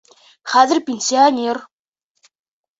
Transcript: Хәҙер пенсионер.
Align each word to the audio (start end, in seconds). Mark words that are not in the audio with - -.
Хәҙер 0.53 0.79
пенсионер. 0.87 1.63